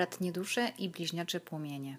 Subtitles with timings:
[0.00, 1.98] bratnie dusze i bliźniacze płomienie.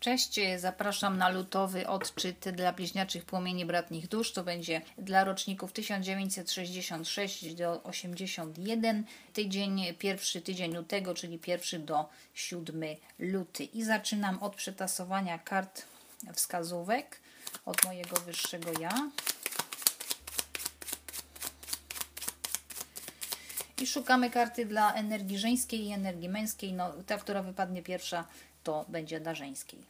[0.00, 4.32] Cześć, zapraszam na lutowy odczyt dla bliźniaczych płomieni bratnich dusz.
[4.32, 12.82] To będzie dla roczników 1966 do 81, tydzień, pierwszy tydzień lutego, czyli pierwszy do 7
[13.18, 13.64] luty.
[13.64, 15.82] I zaczynam od przetasowania kart
[16.32, 17.23] wskazówek
[17.64, 19.10] od mojego wyższego ja.
[23.80, 26.72] I szukamy karty dla energii żeńskiej i energii męskiej.
[26.72, 28.24] No, ta, która wypadnie pierwsza,
[28.62, 29.82] to będzie dla żeńskiej.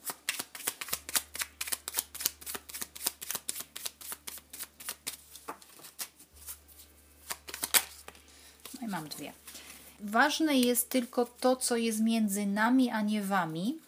[8.75, 9.33] No i mam dwie.
[10.01, 13.79] Ważne jest tylko to, co jest między nami, a nie wami,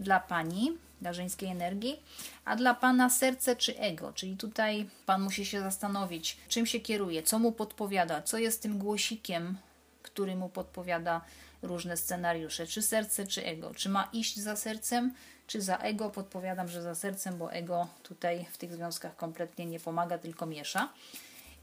[0.00, 2.02] dla pani, dla żeńskiej energii,
[2.44, 4.12] a dla pana serce czy ego.
[4.12, 8.78] Czyli tutaj pan musi się zastanowić, czym się kieruje, co mu podpowiada, co jest tym
[8.78, 9.56] głosikiem,
[10.02, 11.20] który mu podpowiada
[11.62, 13.74] różne scenariusze, czy serce, czy ego.
[13.74, 15.14] Czy ma iść za sercem,
[15.46, 16.10] czy za ego?
[16.10, 20.88] Podpowiadam, że za sercem, bo ego tutaj w tych związkach kompletnie nie pomaga, tylko miesza.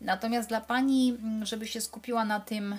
[0.02, 2.75] Natomiast dla pani, mm, żeby się skupiła na tym,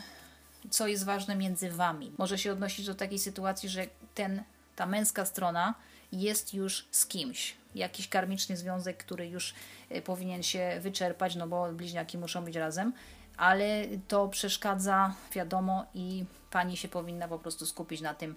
[0.71, 4.43] co jest ważne między wami, może się odnosić do takiej sytuacji, że ten,
[4.77, 5.75] ta męska strona
[6.13, 7.57] jest już z kimś.
[7.75, 9.55] Jakiś karmiczny związek, który już
[9.91, 12.93] e, powinien się wyczerpać, no bo bliźniaki muszą być razem,
[13.37, 18.35] ale to przeszkadza, wiadomo, i pani się powinna po prostu skupić na tym,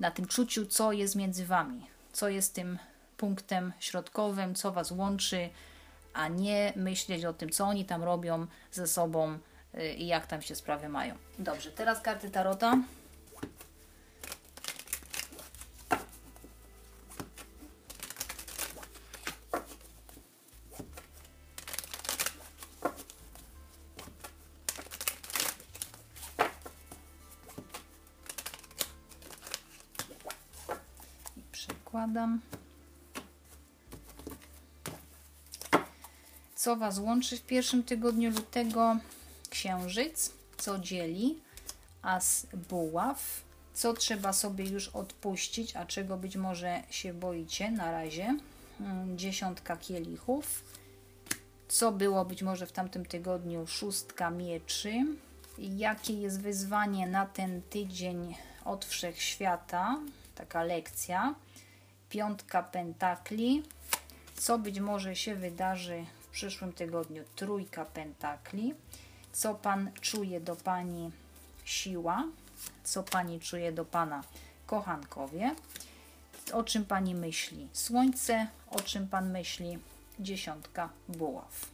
[0.00, 2.78] na tym czuciu, co jest między wami, co jest tym
[3.16, 5.50] punktem środkowym, co was łączy,
[6.14, 9.38] a nie myśleć o tym, co oni tam robią ze sobą
[9.74, 11.14] y, i jak tam się sprawy mają.
[11.38, 12.78] Dobrze, teraz karty Tarota.
[36.54, 38.96] Co Was łączy w pierwszym tygodniu lutego?
[39.50, 40.32] Księżyc.
[40.56, 41.38] Co dzieli?
[42.02, 43.42] As buław.
[43.74, 48.38] Co trzeba sobie już odpuścić, a czego być może się boicie na razie?
[48.80, 50.64] Mm, dziesiątka kielichów.
[51.68, 53.66] Co było być może w tamtym tygodniu?
[53.66, 54.92] Szóstka mieczy.
[55.58, 59.98] Jakie jest wyzwanie na ten tydzień od wszechświata?
[60.34, 61.34] Taka lekcja
[62.08, 63.62] piątka pentakli.
[64.34, 67.24] Co być może się wydarzy w przyszłym tygodniu?
[67.36, 68.74] Trójka pentakli.
[69.32, 71.10] Co Pan czuje do Pani?
[71.64, 72.24] Siła.
[72.84, 74.24] Co Pani czuje do Pana?
[74.66, 75.54] Kochankowie.
[76.52, 77.68] O czym Pani myśli?
[77.72, 78.46] Słońce.
[78.70, 79.78] O czym Pan myśli?
[80.20, 81.66] Dziesiątka buław.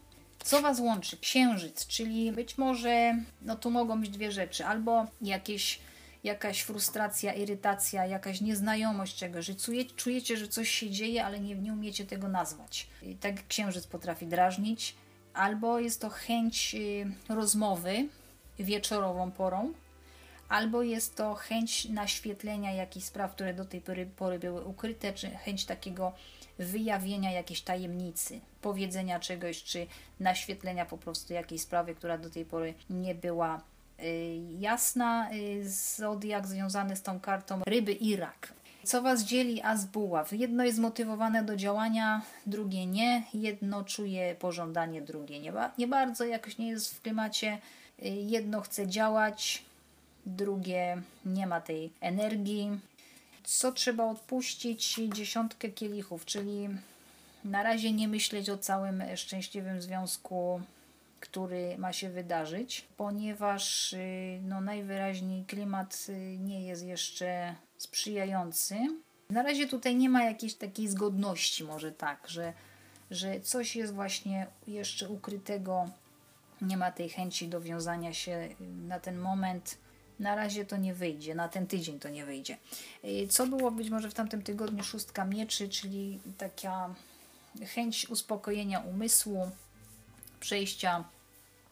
[0.45, 1.17] Co Was łączy?
[1.17, 5.79] Księżyc, czyli być może, no tu mogą być dwie rzeczy, albo jakieś
[6.25, 9.55] jakaś frustracja, irytacja, jakaś nieznajomość czegoś, że
[9.97, 12.87] czujecie, że coś się dzieje, ale nie, nie umiecie tego nazwać.
[13.03, 14.95] I tak księżyc potrafi drażnić,
[15.35, 18.09] albo jest to chęć y, rozmowy
[18.59, 19.73] wieczorową porą,
[20.49, 25.31] albo jest to chęć naświetlenia jakichś spraw, które do tej pory, pory były ukryte, czy
[25.31, 26.13] chęć takiego
[26.59, 29.87] wyjawienia jakiejś tajemnicy, powiedzenia czegoś, czy
[30.21, 33.61] naświetlenia po prostu jakiejś sprawy, która do tej pory nie była
[34.59, 38.53] jasna y, zodiak związany z tą kartą ryby i rak.
[38.85, 40.33] Co Was dzieli as buław?
[40.33, 43.23] Jedno jest zmotywowane do działania, drugie nie.
[43.35, 47.59] Jedno czuje pożądanie, drugie nie, nie bardzo, jakoś nie jest w klimacie.
[48.03, 49.63] Y, jedno chce działać,
[50.27, 52.81] drugie nie ma tej energii.
[53.45, 55.01] Co trzeba odpuścić?
[55.15, 56.69] Dziesiątkę kielichów, czyli
[57.45, 60.61] na razie nie myśleć o całym szczęśliwym związku
[61.25, 68.77] który ma się wydarzyć, ponieważ y, no, najwyraźniej klimat y, nie jest jeszcze sprzyjający.
[69.31, 72.53] Na razie tutaj nie ma jakiejś takiej zgodności, może tak, że,
[73.11, 75.89] że coś jest właśnie jeszcze ukrytego,
[76.63, 79.79] nie ma tej chęci do wiązania się y, na ten moment.
[80.19, 82.57] Na razie to nie wyjdzie, na ten tydzień to nie wyjdzie.
[83.29, 86.95] Co było być może w tamtym tygodniu szóstka mieczy, czyli taka
[87.75, 89.51] chęć uspokojenia umysłu,
[90.41, 91.05] przejścia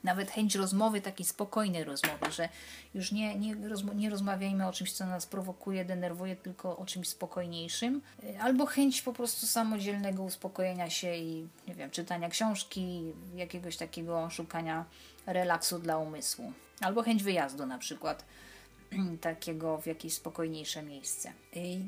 [0.04, 2.48] nawet chęć rozmowy, takiej spokojnej rozmowy, że
[2.94, 3.54] już nie, nie,
[3.94, 8.02] nie rozmawiajmy o czymś, co nas prowokuje, denerwuje, tylko o czymś spokojniejszym.
[8.40, 14.84] Albo chęć po prostu samodzielnego uspokojenia się i, nie wiem, czytania książki, jakiegoś takiego szukania
[15.26, 16.52] relaksu dla umysłu.
[16.80, 18.24] Albo chęć wyjazdu na przykład
[19.20, 21.32] takiego w jakieś spokojniejsze miejsce.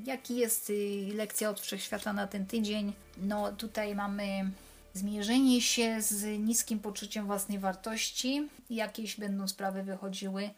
[0.04, 2.92] Jaki jest y, lekcja od wszechświata na ten tydzień?
[3.16, 4.50] No tutaj mamy
[4.94, 8.48] zmierzenie się z niskim poczuciem własnej wartości.
[8.70, 10.50] Jakieś będą sprawy wychodziły,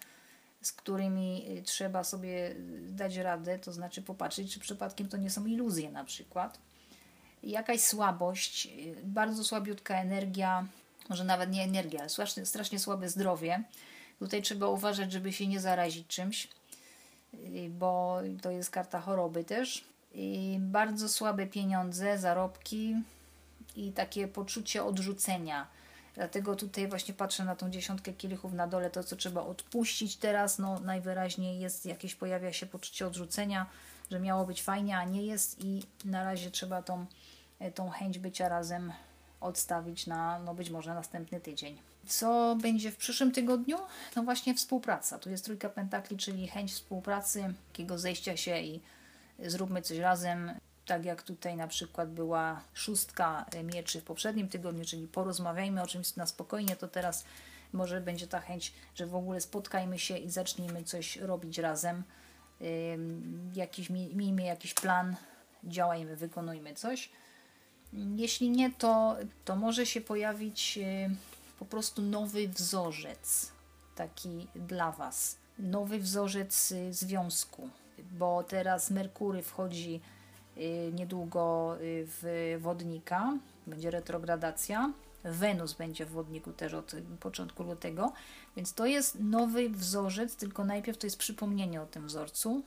[0.62, 2.54] z którymi y, trzeba sobie
[2.88, 6.58] dać radę, to znaczy popatrzeć, czy przypadkiem to nie są iluzje na przykład.
[7.42, 10.66] Jakaś słabość, y, bardzo słabiutka energia,
[11.08, 13.62] może nawet nie energia, ale strasznie, strasznie słabe zdrowie.
[14.18, 16.48] Tutaj trzeba uważać, żeby się nie zarazić czymś,
[17.34, 19.84] y, bo to jest karta choroby też.
[20.14, 22.96] I bardzo słabe pieniądze, zarobki
[23.76, 25.66] i takie poczucie odrzucenia.
[26.14, 30.58] Dlatego tutaj właśnie patrzę na tą dziesiątkę kielichów na dole, to co trzeba odpuścić teraz,
[30.58, 33.66] no najwyraźniej jest jakieś, pojawia się poczucie odrzucenia,
[34.10, 37.06] że miało być fajnie, a nie jest i na razie trzeba tą,
[37.74, 38.92] tą chęć bycia razem
[39.40, 41.78] odstawić na, no być może następny tydzień.
[42.06, 43.78] Co będzie w przyszłym tygodniu?
[44.16, 45.18] No właśnie współpraca.
[45.18, 48.80] Tu jest trójka pentakli, czyli chęć współpracy, takiego zejścia się i
[49.38, 50.50] zróbmy coś razem.
[50.86, 56.16] Tak jak tutaj na przykład była szóstka mieczy w poprzednim tygodniu, czyli porozmawiajmy o czymś
[56.16, 57.24] na spokojnie, to teraz
[57.72, 62.02] może będzie ta chęć, że w ogóle spotkajmy się i zacznijmy coś robić razem.
[63.54, 65.16] Jakiś, miejmy jakiś plan,
[65.64, 67.10] działajmy, wykonujmy coś.
[68.16, 70.78] Jeśli nie, to, to może się pojawić
[71.58, 73.52] po prostu nowy wzorzec
[73.96, 75.36] taki dla Was.
[75.58, 77.68] Nowy wzorzec y, związku,
[77.98, 80.00] bo teraz Merkury wchodzi y,
[80.92, 84.92] niedługo y, w wodnika, będzie retrogradacja.
[85.24, 88.12] Wenus będzie w wodniku też od początku lutego,
[88.56, 92.62] więc to jest nowy wzorzec, tylko najpierw to jest przypomnienie o tym wzorcu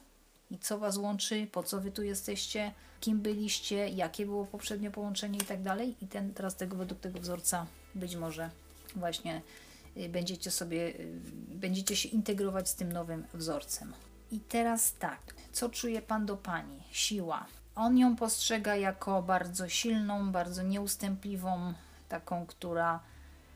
[0.51, 5.39] i co Was łączy, po co Wy tu jesteście, kim byliście, jakie było poprzednie połączenie
[5.39, 5.95] i tak dalej.
[6.01, 7.65] I ten, teraz tego według tego wzorca
[7.95, 8.49] być może
[8.95, 9.41] właśnie
[9.97, 13.93] y, będziecie sobie, y, będziecie się integrować z tym nowym wzorcem.
[14.31, 15.19] I teraz tak,
[15.51, 16.83] co czuje Pan do Pani?
[16.91, 17.45] Siła.
[17.79, 21.73] On ją postrzega jako bardzo silną, bardzo nieustępliwą,
[22.09, 22.99] taką, która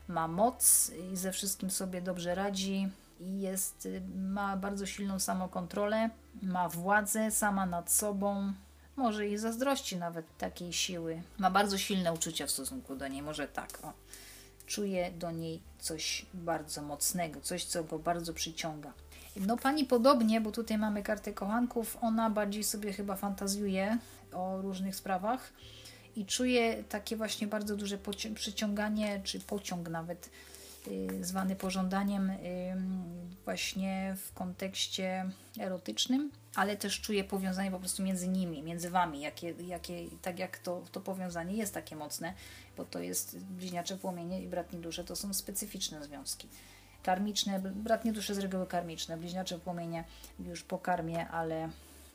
[0.08, 2.88] ma moc i ze wszystkim sobie dobrze radzi
[3.20, 6.10] i jest, ma bardzo silną samokontrolę,
[6.42, 8.52] ma władzę sama nad sobą,
[8.96, 11.22] może i zazdrości nawet takiej siły.
[11.38, 13.78] Ma bardzo silne uczucia w stosunku do niej, może tak.
[13.82, 13.92] O
[14.66, 18.92] czuje do niej coś bardzo mocnego, coś, co go bardzo przyciąga.
[19.36, 23.98] No pani podobnie, bo tutaj mamy kartę kochanków, ona bardziej sobie chyba fantazjuje
[24.32, 25.52] o różnych sprawach
[26.16, 27.98] i czuje takie właśnie bardzo duże
[28.34, 30.30] przyciąganie, czy pociąg nawet
[30.88, 32.36] y, zwany pożądaniem y,
[33.44, 39.50] właśnie w kontekście erotycznym, ale też czuje powiązanie po prostu między nimi, między wami, jakie,
[39.50, 42.34] jakie, tak jak to, to powiązanie jest takie mocne,
[42.76, 46.48] bo to jest bliźniacze płomienie i bratnie dusze, to są specyficzne związki.
[47.04, 50.04] Karmiczne, bratnie dusze z reguły karmiczne, bliźniacze płomienie
[50.38, 51.68] już po karmie, ale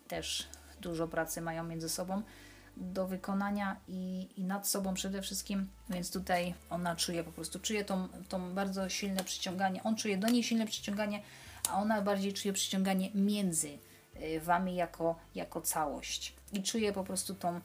[0.08, 0.48] też
[0.82, 2.22] dużo pracy mają między sobą
[2.78, 7.86] do wykonania i, i nad sobą przede wszystkim, więc tutaj ona czuje po prostu, czuje
[7.86, 11.22] tą, tą bardzo silne przyciąganie, on czuje do niej silne przyciąganie,
[11.70, 13.70] a ona bardziej czuje przyciąganie między
[14.22, 16.34] y, wami jako, jako całość.
[16.54, 17.62] I czuje po prostu tą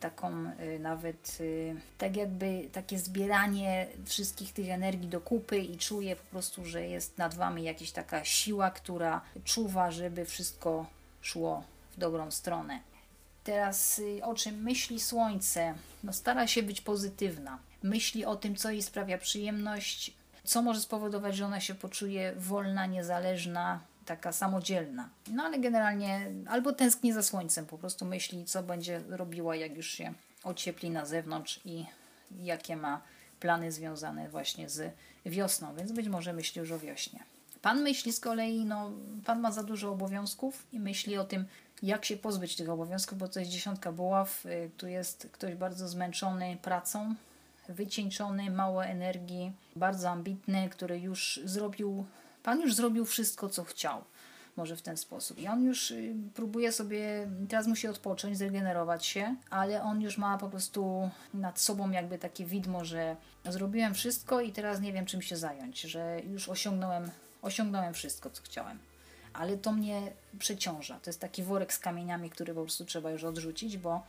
[0.00, 6.16] taką y, nawet y, tak jakby takie zbieranie wszystkich tych energii do kupy i czuję
[6.16, 10.86] po prostu, że jest nad Wami jakaś taka siła, która czuwa, żeby wszystko
[11.20, 11.64] szło
[11.96, 12.80] w dobrą stronę.
[13.44, 15.74] Teraz y, o czym myśli Słońce?
[16.04, 17.58] No stara się być pozytywna.
[17.82, 20.12] Myśli o tym, co jej sprawia przyjemność,
[20.44, 25.08] co może spowodować, że ona się poczuje wolna, niezależna, taka samodzielna.
[25.32, 29.86] No ale generalnie albo tęskni za słońcem, po prostu myśli, co będzie robiła, jak już
[29.90, 30.12] się
[30.44, 31.86] ociepli na zewnątrz i
[32.42, 33.02] jakie ma
[33.40, 34.94] plany związane właśnie z
[35.26, 37.24] wiosną, więc być może myśli już o wiośnie.
[37.62, 38.90] Pan myśli z kolei, no,
[39.24, 41.44] pan ma za dużo obowiązków i myśli o tym,
[41.82, 45.88] jak się pozbyć tych obowiązków, bo to jest dziesiątka buław, y, tu jest ktoś bardzo
[45.88, 47.14] zmęczony pracą,
[47.68, 52.06] wycieńczony, mało energii, bardzo ambitny, który już zrobił
[52.42, 54.04] Pan już zrobił wszystko, co chciał.
[54.56, 55.38] Może w ten sposób.
[55.38, 60.38] I on już y, próbuje sobie, teraz musi odpocząć, zregenerować się, ale on już ma
[60.38, 63.16] po prostu nad sobą jakby takie widmo, że
[63.48, 67.10] zrobiłem wszystko i teraz nie wiem czym się zająć, że już osiągnąłem,
[67.42, 68.78] osiągnąłem wszystko, co chciałem.
[69.32, 70.02] Ale to mnie
[70.38, 71.00] przeciąża.
[71.02, 74.02] To jest taki worek z kamieniami, który po prostu trzeba już odrzucić, bo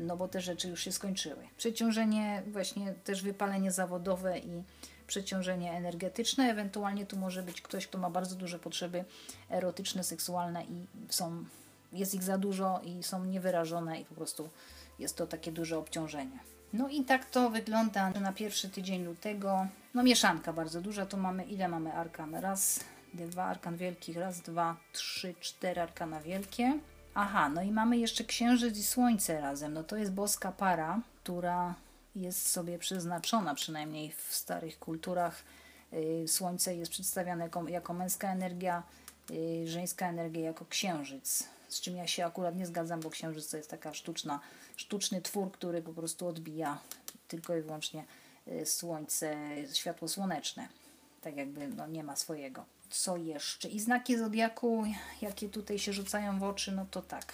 [0.00, 1.48] no bo te rzeczy już się skończyły.
[1.56, 4.62] Przeciążenie, właśnie też wypalenie zawodowe i
[5.10, 9.04] przeciążenie energetyczne, ewentualnie tu może być ktoś, kto ma bardzo duże potrzeby
[9.50, 11.44] erotyczne, seksualne i są,
[11.92, 14.48] jest ich za dużo i są niewyrażone i po prostu
[14.98, 16.38] jest to takie duże obciążenie.
[16.72, 19.66] No i tak to wygląda na pierwszy tydzień lutego.
[19.94, 22.34] No mieszanka bardzo duża, tu mamy, ile mamy arkan?
[22.34, 22.80] Raz,
[23.14, 26.78] dwa arkan wielkich, raz, dwa, trzy, cztery arkana wielkie.
[27.14, 29.72] Aha, no i mamy jeszcze księżyc i słońce razem.
[29.74, 31.74] No to jest boska para, która
[32.16, 35.44] jest sobie przeznaczona, przynajmniej w starych kulturach.
[35.92, 38.82] Y, Słońce jest przedstawiane jako, jako męska energia,
[39.30, 41.48] y, żeńska energia jako księżyc.
[41.68, 44.40] Z czym ja się akurat nie zgadzam, bo księżyc to jest taka sztuczna,
[44.76, 46.78] sztuczny twór, który po prostu odbija
[47.28, 48.04] tylko i wyłącznie
[48.48, 49.36] y, słońce,
[49.74, 50.68] światło słoneczne.
[51.20, 52.64] Tak jakby no, nie ma swojego.
[52.90, 53.68] Co jeszcze?
[53.68, 54.84] I znaki zodiaku,
[55.22, 57.32] jakie tutaj się rzucają w oczy, no to tak.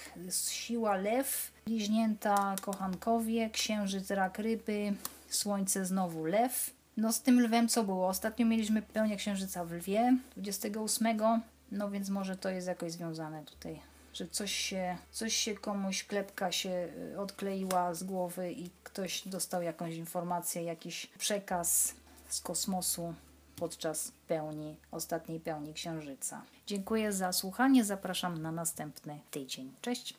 [0.51, 4.95] Siła lew, bliźnięta kochankowie, księżyc rak ryby,
[5.29, 6.71] słońce znowu lew.
[6.97, 8.09] No z tym lwem co było?
[8.09, 11.19] Ostatnio mieliśmy pełnię księżyca w lwie 28,
[11.73, 13.81] no więc może to jest jakoś związane tutaj,
[14.15, 19.63] że coś się, coś się komuś, klepka się y, odkleiła z głowy i ktoś dostał
[19.63, 21.95] jakąś informację, jakiś przekaz
[22.29, 23.15] z kosmosu
[23.57, 26.43] podczas pełni, ostatniej pełni księżyca.
[26.67, 29.75] Dziękuję za słuchanie, zapraszam na następny tydzień.
[29.81, 30.15] Cześć!